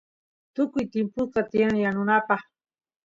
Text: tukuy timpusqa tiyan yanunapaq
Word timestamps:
tukuy 0.53 0.83
timpusqa 0.93 1.41
tiyan 1.49 1.75
yanunapaq 1.83 2.41